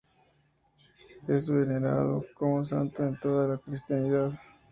Es 1.27 1.47
venerado 1.47 2.25
como 2.33 2.65
santo 2.65 3.03
en 3.03 3.19
toda 3.19 3.47
la 3.47 3.57
cristiandad. 3.59 4.31